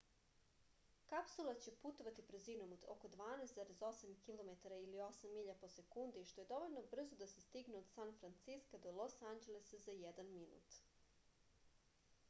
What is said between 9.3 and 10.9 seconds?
anđelesa za jedan minut